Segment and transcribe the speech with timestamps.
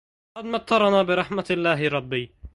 [0.37, 2.35] قد مطرنا برحمة الله ربي